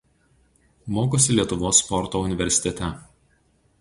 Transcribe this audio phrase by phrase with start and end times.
[0.95, 2.91] Mokosi Lietuvos Sporto Universitete.